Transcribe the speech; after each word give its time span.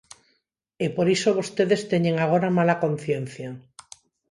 E 0.85 0.87
por 0.95 1.07
iso 1.15 1.37
vostedes 1.39 1.81
teñen 1.91 2.15
agora 2.19 2.55
mala 2.57 2.79
conciencia. 2.83 3.49